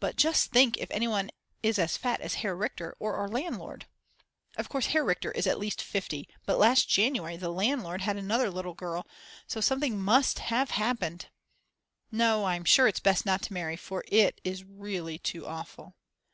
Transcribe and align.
But 0.00 0.16
just 0.16 0.50
think 0.50 0.78
if 0.78 0.90
anyone 0.90 1.28
is 1.62 1.78
as 1.78 1.98
fat 1.98 2.22
as 2.22 2.36
Herr 2.36 2.56
Richter 2.56 2.96
or 2.98 3.16
our 3.16 3.28
landlord. 3.28 3.86
Of 4.56 4.70
course 4.70 4.86
Herr 4.86 5.04
Richter 5.04 5.30
is 5.32 5.46
at 5.46 5.58
least 5.58 5.82
50, 5.82 6.26
but 6.46 6.58
last 6.58 6.88
January 6.88 7.36
the 7.36 7.50
landlord 7.50 8.00
had 8.00 8.16
another 8.16 8.50
little 8.50 8.72
girl, 8.72 9.06
so 9.46 9.60
something 9.60 10.00
must 10.00 10.38
have 10.38 10.70
happened. 10.70 11.26
No, 12.10 12.46
I'm 12.46 12.64
sure 12.64 12.88
it's 12.88 12.98
best 12.98 13.26
not 13.26 13.42
to 13.42 13.52
marry, 13.52 13.76
for 13.76 14.04
it 14.06 14.40
is 14.42 14.64
really 14.64 15.18
too 15.18 15.46
awful. 15.46 15.96